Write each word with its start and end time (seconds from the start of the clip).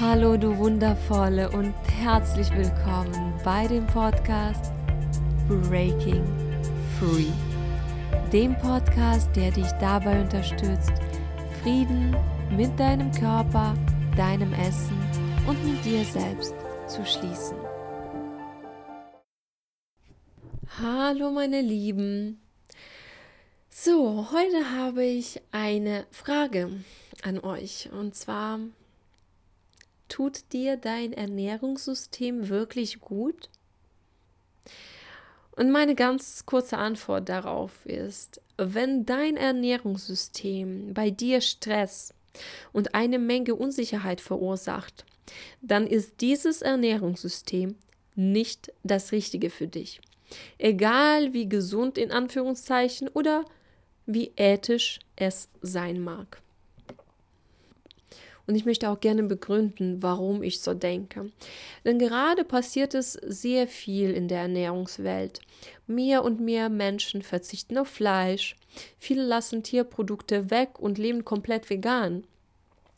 Hallo 0.00 0.36
du 0.36 0.58
wundervolle 0.58 1.48
und 1.52 1.72
herzlich 2.02 2.50
willkommen 2.50 3.32
bei 3.44 3.68
dem 3.68 3.86
Podcast 3.86 4.72
Breaking 5.46 6.24
Free. 6.98 7.30
Dem 8.32 8.58
Podcast, 8.58 9.28
der 9.36 9.52
dich 9.52 9.70
dabei 9.78 10.20
unterstützt, 10.20 10.90
Frieden 11.62 12.16
mit 12.50 12.76
deinem 12.76 13.12
Körper, 13.12 13.74
deinem 14.16 14.52
Essen 14.54 14.98
und 15.46 15.64
mit 15.64 15.84
dir 15.84 16.04
selbst 16.04 16.56
zu 16.88 17.06
schließen. 17.06 17.56
Hallo 20.82 21.30
meine 21.30 21.60
Lieben. 21.60 22.42
So, 23.70 24.26
heute 24.32 24.72
habe 24.76 25.04
ich 25.04 25.40
eine 25.52 26.04
Frage 26.10 26.80
an 27.22 27.38
euch 27.38 27.90
und 27.92 28.16
zwar 28.16 28.58
Tut 30.14 30.52
dir 30.52 30.76
dein 30.76 31.12
Ernährungssystem 31.12 32.48
wirklich 32.48 33.00
gut? 33.00 33.50
Und 35.56 35.72
meine 35.72 35.96
ganz 35.96 36.46
kurze 36.46 36.78
Antwort 36.78 37.28
darauf 37.28 37.84
ist, 37.84 38.40
wenn 38.56 39.06
dein 39.06 39.36
Ernährungssystem 39.36 40.94
bei 40.94 41.10
dir 41.10 41.40
Stress 41.40 42.14
und 42.72 42.94
eine 42.94 43.18
Menge 43.18 43.56
Unsicherheit 43.56 44.20
verursacht, 44.20 45.04
dann 45.62 45.84
ist 45.84 46.20
dieses 46.20 46.62
Ernährungssystem 46.62 47.74
nicht 48.14 48.72
das 48.84 49.10
Richtige 49.10 49.50
für 49.50 49.66
dich. 49.66 50.00
Egal 50.58 51.32
wie 51.32 51.48
gesund 51.48 51.98
in 51.98 52.12
Anführungszeichen 52.12 53.08
oder 53.08 53.44
wie 54.06 54.30
ethisch 54.36 55.00
es 55.16 55.48
sein 55.60 55.98
mag. 55.98 56.40
Und 58.46 58.54
ich 58.56 58.66
möchte 58.66 58.90
auch 58.90 59.00
gerne 59.00 59.22
begründen, 59.22 60.02
warum 60.02 60.42
ich 60.42 60.60
so 60.60 60.74
denke. 60.74 61.30
Denn 61.84 61.98
gerade 61.98 62.44
passiert 62.44 62.94
es 62.94 63.12
sehr 63.12 63.66
viel 63.66 64.10
in 64.10 64.28
der 64.28 64.40
Ernährungswelt. 64.40 65.40
Mehr 65.86 66.24
und 66.24 66.40
mehr 66.40 66.68
Menschen 66.68 67.22
verzichten 67.22 67.78
auf 67.78 67.88
Fleisch. 67.88 68.56
Viele 68.98 69.24
lassen 69.24 69.62
Tierprodukte 69.62 70.50
weg 70.50 70.78
und 70.78 70.98
leben 70.98 71.24
komplett 71.24 71.70
vegan. 71.70 72.24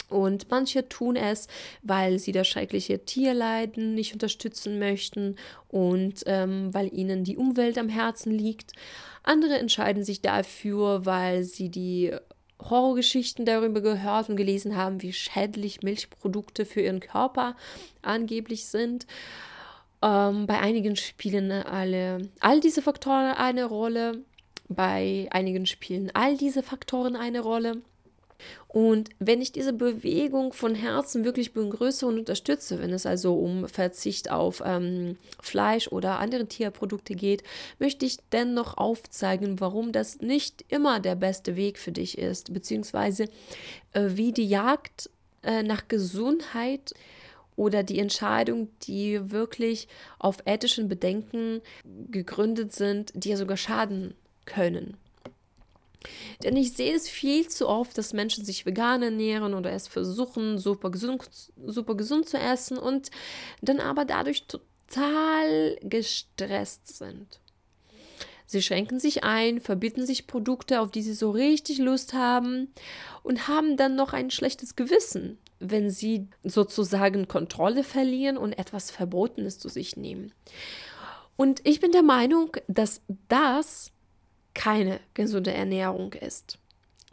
Und 0.09 0.51
manche 0.51 0.89
tun 0.89 1.17
es, 1.17 1.49
weil 1.83 2.19
sie 2.19 2.31
das 2.31 2.47
schreckliche 2.47 3.05
Tierleiden 3.05 3.95
nicht 3.95 4.13
unterstützen 4.13 4.79
möchten 4.79 5.35
und 5.69 6.23
ähm, 6.27 6.73
weil 6.73 6.93
ihnen 6.95 7.25
die 7.25 7.37
Umwelt 7.37 7.77
am 7.77 7.89
Herzen 7.89 8.31
liegt. 8.31 8.73
Andere 9.25 9.59
entscheiden 9.59 10.05
sich 10.05 10.21
dafür, 10.21 11.05
weil 11.07 11.43
sie 11.43 11.71
die 11.71 12.15
Horrorgeschichten 12.61 13.45
darüber 13.45 13.81
gehört 13.81 14.29
und 14.29 14.37
gelesen 14.37 14.77
haben, 14.77 15.03
wie 15.03 15.13
schädlich 15.13 15.83
Milchprodukte 15.83 16.65
für 16.65 16.81
ihren 16.81 17.01
Körper 17.01 17.57
angeblich 18.03 18.67
sind. 18.67 19.07
Ähm, 20.03 20.47
bei 20.47 20.59
einigen 20.59 20.97
spielen 20.97 21.51
alle, 21.53 22.29
all 22.41 22.61
diese 22.61 22.83
Faktoren 22.83 23.33
eine 23.33 23.65
Rolle. 23.65 24.23
Bei 24.69 25.29
einigen 25.31 25.67
spielen 25.67 26.11
all 26.15 26.37
diese 26.37 26.63
Faktoren 26.63 27.15
eine 27.15 27.41
Rolle. 27.41 27.83
Und 28.69 29.11
wenn 29.19 29.41
ich 29.41 29.53
diese 29.53 29.73
Bewegung 29.73 30.53
von 30.53 30.75
Herzen 30.75 31.25
wirklich 31.25 31.53
begrüße 31.53 32.07
und 32.07 32.19
unterstütze, 32.19 32.81
wenn 32.81 32.93
es 32.93 33.07
also 33.07 33.35
um 33.35 33.69
Verzicht 33.69 34.31
auf 34.31 34.63
ähm, 34.65 35.17
Fleisch 35.41 35.89
oder 35.89 36.19
andere 36.19 36.47
Tierprodukte 36.47 37.15
geht, 37.15 37.43
möchte 37.79 38.05
ich 38.07 38.19
dennoch 38.33 38.77
aufzeigen, 38.77 39.61
warum 39.61 39.93
das 39.93 40.21
nicht 40.21 40.65
immer 40.69 41.01
der 41.01 41.15
beste 41.15 41.57
Weg 41.57 41.79
für 41.79 41.93
dich 41.93 42.19
ist, 42.19 42.53
beziehungsweise 42.53 43.25
äh, 43.93 44.11
wie 44.11 44.33
die 44.33 44.49
Jagd 44.49 45.11
äh, 45.43 45.63
nach 45.63 45.89
Gesundheit 45.89 46.93
oder 47.57 47.83
die 47.83 47.99
Entscheidung, 47.99 48.69
die 48.83 49.31
wirklich 49.31 49.89
auf 50.19 50.39
ethischen 50.45 50.89
Bedenken 50.89 51.63
gegründet 52.11 52.75
sind, 52.75 53.13
dir 53.15 53.37
sogar 53.37 53.57
schaden 53.57 54.15
können. 54.45 54.97
Denn 56.43 56.57
ich 56.57 56.73
sehe 56.73 56.95
es 56.95 57.09
viel 57.09 57.49
zu 57.49 57.69
oft, 57.69 57.97
dass 57.99 58.13
Menschen 58.13 58.45
sich 58.45 58.67
vegan 58.67 59.03
ernähren 59.03 59.55
oder 59.55 59.73
es 59.73 59.89
versuchen, 59.89 60.59
super 60.59 60.91
gesund, 60.91 61.29
super 61.65 61.95
gesund 61.95 62.29
zu 62.29 62.39
essen 62.39 62.79
und 62.79 63.11
dann 63.63 63.81
aber 63.81 64.05
dadurch 64.05 64.47
total 64.47 65.77
gestresst 65.83 66.97
sind. 66.99 67.41
Sie 68.47 68.63
schränken 68.63 69.01
sich 69.01 69.25
ein, 69.25 69.61
verbieten 69.61 70.07
sich 70.07 70.29
Produkte, 70.29 70.81
auf 70.81 70.93
die 70.93 71.03
sie 71.03 71.15
so 71.15 71.31
richtig 71.31 71.79
Lust 71.79 72.15
haben 72.15 72.73
und 73.25 73.49
haben 73.49 73.77
dann 73.77 73.97
noch 73.97 74.13
ein 74.13 74.31
schlechtes 74.31 74.77
Gewissen, 74.77 75.39
wenn 75.59 75.91
sie 75.91 76.29
sozusagen 76.45 77.27
Kontrolle 77.27 77.83
verlieren 77.83 78.37
und 78.37 78.53
etwas 78.53 78.93
Verbotenes 78.93 79.59
zu 79.59 79.69
sich 79.69 79.97
nehmen. 79.97 80.33
Und 81.37 81.61
ich 81.67 81.81
bin 81.81 81.91
der 81.91 82.05
Meinung, 82.05 82.57
dass 82.69 83.03
das 83.29 83.91
keine 84.57 84.99
gesunde 85.15 85.53
Ernährung 85.53 86.15
ist. 86.15 86.59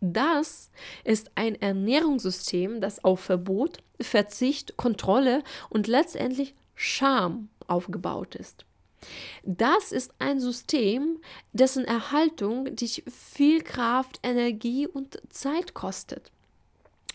Das 0.01 0.71
ist 1.03 1.31
ein 1.35 1.61
Ernährungssystem, 1.61 2.81
das 2.81 3.03
auf 3.03 3.19
Verbot, 3.19 3.77
Verzicht, 4.01 4.75
Kontrolle 4.75 5.43
und 5.69 5.87
letztendlich 5.87 6.55
Scham 6.73 7.49
aufgebaut 7.67 8.35
ist. 8.35 8.65
Das 9.43 9.91
ist 9.91 10.13
ein 10.19 10.39
System, 10.39 11.19
dessen 11.51 11.85
Erhaltung 11.85 12.75
dich 12.75 13.03
viel 13.07 13.61
Kraft, 13.61 14.19
Energie 14.23 14.87
und 14.87 15.21
Zeit 15.29 15.73
kostet. 15.73 16.31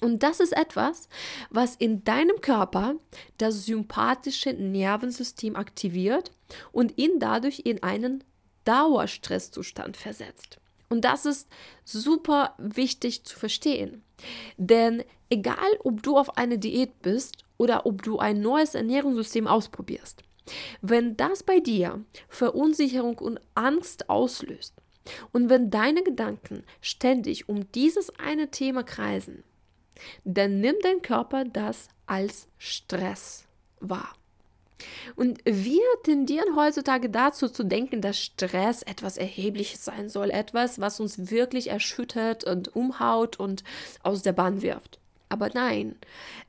Und 0.01 0.23
das 0.23 0.41
ist 0.41 0.57
etwas, 0.57 1.09
was 1.51 1.75
in 1.75 2.05
deinem 2.05 2.41
Körper 2.41 2.95
das 3.39 3.65
sympathische 3.65 4.53
Nervensystem 4.53 5.57
aktiviert 5.57 6.31
und 6.71 6.97
ihn 6.99 7.19
dadurch 7.19 7.63
in 7.65 7.83
einen 7.83 8.23
Dauerstresszustand 8.69 9.97
versetzt. 9.97 10.59
Und 10.91 11.05
das 11.05 11.25
ist 11.25 11.49
super 11.85 12.55
wichtig 12.59 13.25
zu 13.25 13.39
verstehen. 13.39 14.03
Denn 14.59 15.05
egal, 15.31 15.57
ob 15.85 16.03
du 16.03 16.19
auf 16.19 16.37
eine 16.37 16.59
Diät 16.59 17.01
bist 17.01 17.39
oder 17.57 17.87
ob 17.87 18.03
du 18.03 18.19
ein 18.19 18.41
neues 18.41 18.75
Ernährungssystem 18.75 19.47
ausprobierst, 19.47 20.23
wenn 20.83 21.17
das 21.17 21.43
bei 21.43 21.61
dir 21.61 22.05
Verunsicherung 22.29 23.19
und 23.19 23.41
Angst 23.55 24.11
auslöst 24.11 24.75
und 25.33 25.49
wenn 25.49 25.71
deine 25.71 26.03
Gedanken 26.03 26.65
ständig 26.81 27.49
um 27.49 27.71
dieses 27.73 28.11
eine 28.19 28.51
Thema 28.51 28.83
kreisen, 28.83 29.45
dann 30.25 30.61
nimmt 30.61 30.85
dein 30.85 31.03
Körper 31.03 31.45
das 31.45 31.89
als 32.07 32.49
Stress 32.59 33.47
wahr. 33.81 34.15
Und 35.17 35.41
wir 35.45 35.83
tendieren 36.05 36.57
heutzutage 36.57 37.11
dazu 37.11 37.49
zu 37.49 37.65
denken, 37.65 38.01
dass 38.01 38.19
Stress 38.19 38.83
etwas 38.83 39.17
Erhebliches 39.17 39.85
sein 39.85 40.09
soll, 40.09 40.31
etwas, 40.31 40.81
was 40.81 41.01
uns 41.01 41.31
wirklich 41.31 41.71
erschüttert 41.71 42.45
und 42.45 42.75
umhaut 42.77 43.41
und 43.41 43.65
aus 44.03 44.23
der 44.23 44.33
Bahn 44.33 44.63
wirft. 44.63 45.01
Aber 45.29 45.51
nein, 45.53 45.97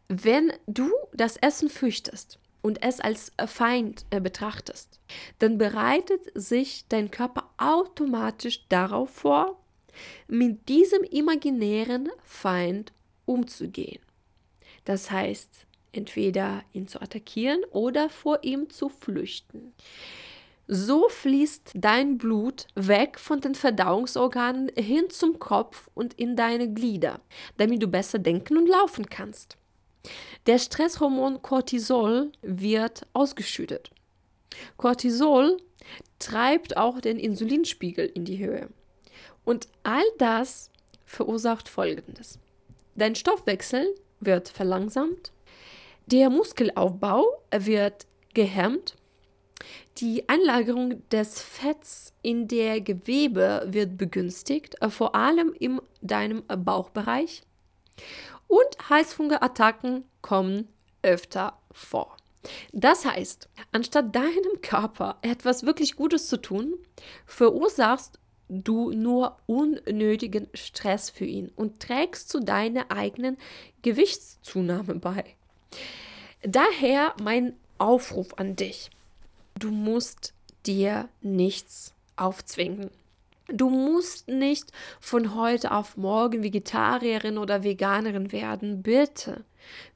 wenn 0.07 0.53
du 0.67 0.89
das 1.13 1.37
Essen 1.37 1.69
fürchtest 1.69 2.39
und 2.61 2.83
es 2.83 2.99
als 2.99 3.31
Feind 3.45 4.05
äh, 4.09 4.21
betrachtest, 4.21 4.99
dann 5.39 5.57
bereitet 5.57 6.21
sich 6.35 6.85
dein 6.89 7.11
Körper 7.11 7.49
automatisch 7.57 8.67
darauf 8.69 9.09
vor, 9.09 9.59
mit 10.27 10.69
diesem 10.69 11.03
imaginären 11.03 12.09
Feind 12.23 12.93
umzugehen. 13.25 14.01
Das 14.85 15.11
heißt, 15.11 15.67
entweder 15.91 16.63
ihn 16.73 16.87
zu 16.87 17.01
attackieren 17.01 17.63
oder 17.71 18.09
vor 18.09 18.39
ihm 18.43 18.69
zu 18.69 18.89
flüchten. 18.89 19.73
So 20.67 21.09
fließt 21.09 21.71
dein 21.73 22.19
Blut 22.19 22.67
weg 22.75 23.19
von 23.19 23.41
den 23.41 23.55
Verdauungsorganen 23.55 24.69
hin 24.77 25.09
zum 25.09 25.39
Kopf 25.39 25.89
und 25.95 26.13
in 26.13 26.35
deine 26.35 26.71
Glieder, 26.71 27.21
damit 27.57 27.81
du 27.81 27.87
besser 27.87 28.19
denken 28.19 28.55
und 28.55 28.67
laufen 28.67 29.09
kannst. 29.09 29.57
Der 30.45 30.59
Stresshormon 30.59 31.41
Cortisol 31.41 32.31
wird 32.43 33.07
ausgeschüttet. 33.13 33.89
Cortisol 34.77 35.57
treibt 36.19 36.77
auch 36.77 37.01
den 37.01 37.17
Insulinspiegel 37.17 38.05
in 38.05 38.25
die 38.25 38.37
Höhe. 38.37 38.69
Und 39.45 39.67
all 39.83 40.03
das 40.19 40.69
verursacht 41.05 41.67
Folgendes. 41.67 42.37
Dein 42.95 43.15
Stoffwechsel 43.15 43.95
wird 44.19 44.49
verlangsamt, 44.49 45.31
der 46.11 46.29
Muskelaufbau 46.29 47.23
wird 47.51 48.07
gehemmt. 48.33 48.95
Die 49.97 50.27
Einlagerung 50.27 51.07
des 51.09 51.41
Fetts 51.41 52.13
in 52.21 52.47
der 52.47 52.81
Gewebe 52.81 53.65
wird 53.67 53.97
begünstigt, 53.97 54.81
äh, 54.81 54.89
vor 54.89 55.13
allem 55.15 55.53
in 55.59 55.81
deinem 56.01 56.43
Bauchbereich. 56.47 57.43
Und 58.47 58.89
Heißhungerattacken 58.89 60.05
kommen 60.21 60.67
öfter 61.03 61.59
vor. 61.71 62.17
Das 62.71 63.05
heißt, 63.05 63.49
anstatt 63.71 64.15
deinem 64.15 64.61
Körper 64.61 65.17
etwas 65.21 65.63
wirklich 65.63 65.95
Gutes 65.95 66.27
zu 66.27 66.37
tun, 66.37 66.73
verursachst 67.25 68.19
du 68.47 68.91
nur 68.91 69.37
unnötigen 69.45 70.47
Stress 70.53 71.09
für 71.09 71.25
ihn 71.25 71.51
und 71.55 71.81
trägst 71.81 72.29
zu 72.29 72.39
deiner 72.39 72.89
eigenen 72.89 73.37
Gewichtszunahme 73.83 74.95
bei. 74.95 75.35
Daher 76.41 77.13
mein 77.21 77.53
Aufruf 77.77 78.33
an 78.37 78.55
dich. 78.55 78.89
Du 79.57 79.71
musst 79.71 80.33
dir 80.65 81.09
nichts 81.21 81.93
aufzwingen. 82.15 82.91
Du 83.51 83.69
musst 83.69 84.27
nicht 84.27 84.71
von 84.99 85.35
heute 85.35 85.71
auf 85.71 85.97
morgen 85.97 86.43
Vegetarierin 86.43 87.37
oder 87.37 87.63
Veganerin 87.63 88.31
werden. 88.31 88.83
Bitte, 88.83 89.43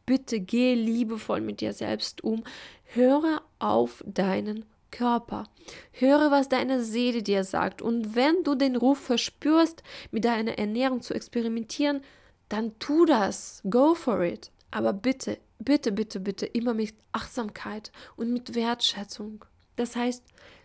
bitte 0.05 0.39
geh 0.39 0.73
liebevoll 0.73 1.39
mit 1.41 1.61
dir 1.61 1.71
selbst 1.73 2.23
um. 2.23 2.43
Höre 2.85 3.41
auf 3.59 4.03
deinen 4.07 4.65
Körper. 4.89 5.47
Höre, 5.91 6.31
was 6.31 6.49
deine 6.49 6.83
Seele 6.83 7.23
dir 7.23 7.43
sagt. 7.43 7.81
Und 7.81 8.15
wenn 8.15 8.43
du 8.43 8.55
den 8.55 8.75
Ruf 8.75 8.99
verspürst, 8.99 9.83
mit 10.11 10.25
deiner 10.25 10.57
Ernährung 10.57 11.01
zu 11.01 11.13
experimentieren, 11.13 12.01
dann 12.49 12.77
tu 12.79 13.05
das. 13.05 13.61
Go 13.69 13.95
for 13.95 14.21
it. 14.23 14.51
Aber 14.73 14.91
bitte, 14.91 15.37
bitte, 15.59 15.91
bitte, 15.91 16.19
bitte 16.19 16.45
immer 16.47 16.73
mit 16.73 16.95
Achtsamkeit 17.11 17.91
und 18.15 18.33
mit 18.33 18.55
Wertschätzung. 18.55 19.45
Das 19.75 19.95
heißt, 19.95 20.23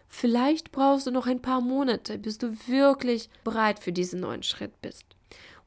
Vielleicht 0.09 0.73
brauchst 0.73 1.07
du 1.07 1.11
noch 1.11 1.27
ein 1.27 1.43
paar 1.43 1.61
Monate, 1.61 2.19
bis 2.19 2.39
du 2.39 2.57
wirklich 2.67 3.29
bereit 3.45 3.79
für 3.79 3.93
diesen 3.93 4.21
neuen 4.21 4.43
Schritt 4.43 4.81
bist. 4.81 5.05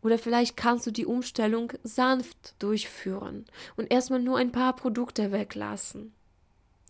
Oder 0.01 0.17
vielleicht 0.17 0.57
kannst 0.57 0.87
du 0.87 0.91
die 0.91 1.05
Umstellung 1.05 1.71
sanft 1.83 2.55
durchführen 2.57 3.45
und 3.77 3.91
erstmal 3.91 4.19
nur 4.19 4.37
ein 4.37 4.51
paar 4.51 4.75
Produkte 4.75 5.31
weglassen. 5.31 6.11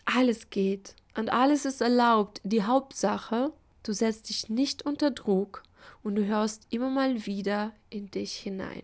Alles 0.06 0.50
geht 0.50 0.96
und 1.18 1.30
alles 1.30 1.66
ist 1.66 1.82
erlaubt. 1.82 2.40
Die 2.46 2.64
Hauptsache, 2.64 3.52
du 3.84 3.92
setzt 3.92 4.30
dich 4.30 4.48
nicht 4.48 4.86
unter 4.86 5.12
Druck 5.12 5.64
und 6.04 6.16
du 6.16 6.26
hörst 6.26 6.66
immer 6.70 6.90
mal 6.90 7.26
wieder 7.26 7.74
in 7.90 8.10
dich 8.10 8.34
hinein. 8.36 8.84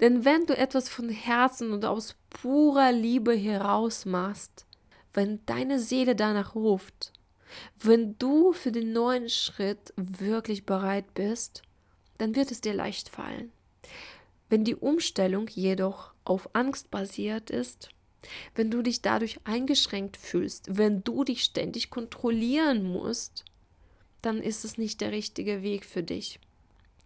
Denn 0.00 0.24
wenn 0.24 0.46
du 0.46 0.56
etwas 0.56 0.88
von 0.88 1.08
Herzen 1.08 1.72
und 1.72 1.84
aus 1.84 2.16
purer 2.30 2.92
Liebe 2.92 3.34
heraus 3.34 4.04
machst, 4.04 4.66
wenn 5.12 5.44
deine 5.46 5.78
Seele 5.78 6.16
danach 6.16 6.54
ruft, 6.54 7.12
wenn 7.78 8.18
du 8.18 8.52
für 8.52 8.72
den 8.72 8.92
neuen 8.92 9.28
Schritt 9.28 9.92
wirklich 9.96 10.66
bereit 10.66 11.14
bist, 11.14 11.62
dann 12.18 12.34
wird 12.34 12.50
es 12.50 12.60
dir 12.60 12.74
leicht 12.74 13.08
fallen. 13.08 13.52
Wenn 14.48 14.64
die 14.64 14.76
Umstellung 14.76 15.48
jedoch 15.48 16.12
auf 16.24 16.48
Angst 16.54 16.90
basiert 16.90 17.50
ist, 17.50 17.88
wenn 18.54 18.70
du 18.70 18.82
dich 18.82 19.02
dadurch 19.02 19.38
eingeschränkt 19.44 20.16
fühlst, 20.16 20.76
wenn 20.76 21.04
du 21.04 21.24
dich 21.24 21.42
ständig 21.42 21.90
kontrollieren 21.90 22.82
musst, 22.84 23.44
dann 24.22 24.40
ist 24.40 24.64
es 24.64 24.78
nicht 24.78 25.00
der 25.00 25.12
richtige 25.12 25.62
Weg 25.62 25.84
für 25.84 26.02
dich. 26.02 26.40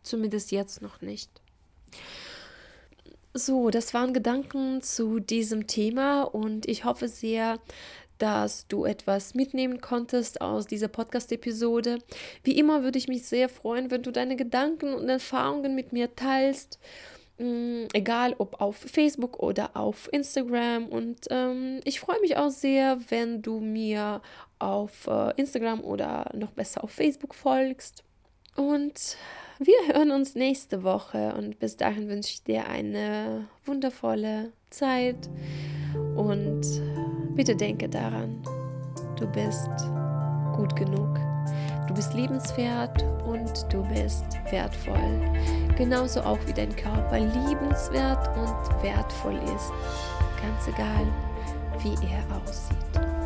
Zumindest 0.02 0.52
jetzt 0.52 0.80
noch 0.82 1.00
nicht. 1.00 1.30
So, 3.34 3.70
das 3.70 3.94
waren 3.94 4.14
Gedanken 4.14 4.80
zu 4.80 5.20
diesem 5.20 5.66
Thema 5.66 6.22
und 6.22 6.66
ich 6.66 6.84
hoffe 6.84 7.08
sehr, 7.08 7.58
dass 8.18 8.66
du 8.66 8.84
etwas 8.84 9.34
mitnehmen 9.34 9.80
konntest 9.80 10.40
aus 10.40 10.66
dieser 10.66 10.88
Podcast-Episode. 10.88 11.98
Wie 12.42 12.58
immer 12.58 12.82
würde 12.82 12.98
ich 12.98 13.06
mich 13.06 13.24
sehr 13.24 13.48
freuen, 13.48 13.90
wenn 13.90 14.02
du 14.02 14.10
deine 14.10 14.36
Gedanken 14.36 14.94
und 14.94 15.08
Erfahrungen 15.08 15.74
mit 15.74 15.92
mir 15.92 16.14
teilst. 16.16 16.80
Mm, 17.38 17.84
egal 17.92 18.34
ob 18.38 18.60
auf 18.60 18.76
Facebook 18.76 19.38
oder 19.40 19.76
auf 19.76 20.08
Instagram. 20.12 20.86
Und 20.86 21.26
ähm, 21.30 21.80
ich 21.84 22.00
freue 22.00 22.20
mich 22.20 22.36
auch 22.36 22.50
sehr, 22.50 22.98
wenn 23.10 23.42
du 23.42 23.60
mir 23.60 24.20
auf 24.58 25.06
äh, 25.06 25.32
Instagram 25.36 25.82
oder 25.82 26.30
noch 26.34 26.50
besser 26.50 26.82
auf 26.82 26.90
Facebook 26.90 27.34
folgst. 27.34 28.02
Und 28.58 29.16
wir 29.58 29.94
hören 29.94 30.10
uns 30.10 30.34
nächste 30.34 30.82
Woche 30.82 31.34
und 31.34 31.58
bis 31.58 31.76
dahin 31.76 32.08
wünsche 32.08 32.34
ich 32.34 32.42
dir 32.42 32.68
eine 32.68 33.48
wundervolle 33.64 34.52
Zeit 34.68 35.30
und 36.16 36.66
Bitte 37.38 37.54
denke 37.54 37.88
daran, 37.88 38.42
du 39.16 39.24
bist 39.28 39.70
gut 40.56 40.74
genug. 40.74 41.20
Du 41.86 41.94
bist 41.94 42.12
liebenswert 42.12 43.04
und 43.24 43.64
du 43.72 43.84
bist 43.94 44.24
wertvoll. 44.50 45.22
Genauso 45.76 46.22
auch 46.22 46.40
wie 46.46 46.52
dein 46.52 46.74
Körper 46.74 47.20
liebenswert 47.20 48.26
und 48.36 48.82
wertvoll 48.82 49.36
ist. 49.54 49.70
Ganz 50.42 50.66
egal, 50.66 51.06
wie 51.80 51.94
er 52.08 52.42
aussieht. 52.42 53.17